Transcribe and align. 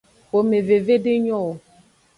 Xomeveve 0.29 0.95
denyo 1.03 1.33
o. 1.47 1.47